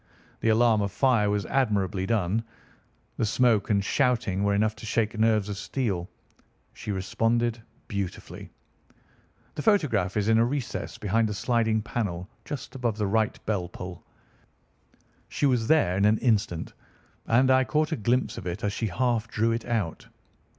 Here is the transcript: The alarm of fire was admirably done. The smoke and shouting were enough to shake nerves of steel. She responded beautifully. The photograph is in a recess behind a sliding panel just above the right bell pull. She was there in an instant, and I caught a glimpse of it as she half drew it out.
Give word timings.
The 0.39 0.49
alarm 0.49 0.81
of 0.81 0.91
fire 0.91 1.29
was 1.29 1.45
admirably 1.45 2.07
done. 2.07 2.43
The 3.17 3.25
smoke 3.27 3.69
and 3.69 3.85
shouting 3.85 4.43
were 4.43 4.55
enough 4.55 4.75
to 4.77 4.85
shake 4.87 5.15
nerves 5.15 5.47
of 5.47 5.57
steel. 5.57 6.09
She 6.73 6.91
responded 6.91 7.61
beautifully. 7.87 8.49
The 9.53 9.61
photograph 9.61 10.17
is 10.17 10.27
in 10.27 10.39
a 10.39 10.43
recess 10.43 10.97
behind 10.97 11.29
a 11.29 11.35
sliding 11.35 11.83
panel 11.83 12.27
just 12.45 12.73
above 12.73 12.97
the 12.97 13.05
right 13.05 13.37
bell 13.45 13.69
pull. 13.69 14.03
She 15.29 15.45
was 15.45 15.67
there 15.67 15.95
in 15.97 16.05
an 16.05 16.17
instant, 16.17 16.73
and 17.27 17.51
I 17.51 17.63
caught 17.63 17.91
a 17.91 17.95
glimpse 17.95 18.39
of 18.39 18.47
it 18.47 18.63
as 18.63 18.73
she 18.73 18.87
half 18.87 19.27
drew 19.27 19.51
it 19.51 19.65
out. 19.65 20.07